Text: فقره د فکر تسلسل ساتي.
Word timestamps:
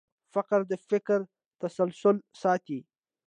فقره 0.33 0.65
د 0.71 0.73
فکر 0.89 1.19
تسلسل 1.61 2.17
ساتي. 2.41 2.79